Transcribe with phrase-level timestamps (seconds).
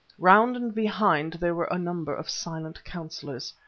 [0.17, 3.53] Round and behind there were a number of silent councillors.